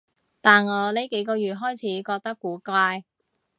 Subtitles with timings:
[0.41, 3.03] 但我呢幾個月開始覺得古怪